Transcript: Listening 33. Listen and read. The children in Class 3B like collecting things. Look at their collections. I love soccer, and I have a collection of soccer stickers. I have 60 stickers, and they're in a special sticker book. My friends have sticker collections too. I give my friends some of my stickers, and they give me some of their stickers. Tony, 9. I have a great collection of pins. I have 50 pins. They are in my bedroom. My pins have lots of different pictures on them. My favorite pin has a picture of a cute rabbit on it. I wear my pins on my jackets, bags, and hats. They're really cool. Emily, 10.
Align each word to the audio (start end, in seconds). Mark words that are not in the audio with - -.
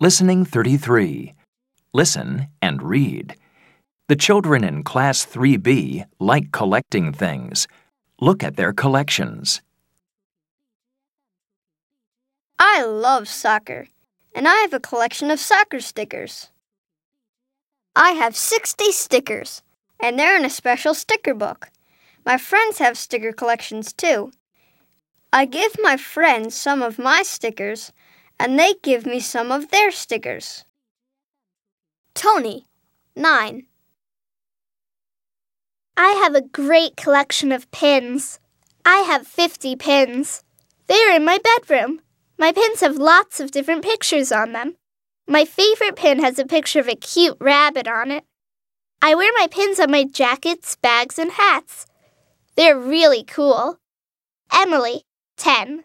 Listening 0.00 0.44
33. 0.44 1.34
Listen 1.92 2.46
and 2.62 2.80
read. 2.80 3.34
The 4.06 4.14
children 4.14 4.62
in 4.62 4.84
Class 4.84 5.26
3B 5.26 6.04
like 6.20 6.52
collecting 6.52 7.12
things. 7.12 7.66
Look 8.20 8.44
at 8.44 8.54
their 8.54 8.72
collections. 8.72 9.60
I 12.60 12.84
love 12.84 13.26
soccer, 13.26 13.88
and 14.36 14.46
I 14.46 14.54
have 14.60 14.72
a 14.72 14.78
collection 14.78 15.32
of 15.32 15.40
soccer 15.40 15.80
stickers. 15.80 16.50
I 17.96 18.10
have 18.10 18.36
60 18.36 18.92
stickers, 18.92 19.64
and 19.98 20.16
they're 20.16 20.36
in 20.36 20.44
a 20.44 20.50
special 20.50 20.94
sticker 20.94 21.34
book. 21.34 21.70
My 22.24 22.38
friends 22.38 22.78
have 22.78 22.96
sticker 22.96 23.32
collections 23.32 23.92
too. 23.92 24.30
I 25.32 25.44
give 25.44 25.74
my 25.82 25.96
friends 25.96 26.54
some 26.54 26.82
of 26.82 27.00
my 27.00 27.24
stickers, 27.24 27.92
and 28.38 28.58
they 28.58 28.74
give 28.82 29.06
me 29.06 29.20
some 29.20 29.50
of 29.50 29.70
their 29.70 29.90
stickers. 29.90 30.64
Tony, 32.14 32.66
9. 33.16 33.66
I 35.96 36.08
have 36.10 36.34
a 36.34 36.42
great 36.42 36.96
collection 36.96 37.50
of 37.50 37.70
pins. 37.70 38.38
I 38.84 38.98
have 38.98 39.26
50 39.26 39.76
pins. 39.76 40.44
They 40.86 41.02
are 41.04 41.16
in 41.16 41.24
my 41.24 41.38
bedroom. 41.38 42.00
My 42.38 42.52
pins 42.52 42.80
have 42.80 42.96
lots 42.96 43.40
of 43.40 43.50
different 43.50 43.82
pictures 43.82 44.30
on 44.30 44.52
them. 44.52 44.76
My 45.26 45.44
favorite 45.44 45.96
pin 45.96 46.20
has 46.20 46.38
a 46.38 46.46
picture 46.46 46.80
of 46.80 46.88
a 46.88 46.94
cute 46.94 47.36
rabbit 47.40 47.88
on 47.88 48.10
it. 48.10 48.24
I 49.02 49.14
wear 49.14 49.30
my 49.36 49.46
pins 49.50 49.78
on 49.78 49.90
my 49.90 50.04
jackets, 50.04 50.76
bags, 50.76 51.18
and 51.18 51.32
hats. 51.32 51.86
They're 52.56 52.78
really 52.78 53.24
cool. 53.24 53.78
Emily, 54.52 55.02
10. 55.36 55.84